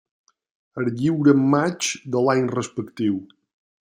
Es 0.83 0.87
lliura 1.01 1.35
en 1.37 1.43
maig 1.51 1.91
de 2.15 2.23
l'any 2.29 2.49
respectiu. 2.55 3.21